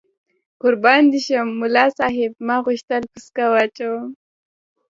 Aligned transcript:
قربان 0.61 1.03
دې 1.11 1.19
شم، 1.27 1.47
ملا 1.61 1.85
صاحب 1.99 2.31
ما 2.47 2.57
غوښتل 2.65 3.03
پسکه 3.11 3.45
واچوم. 3.51 4.05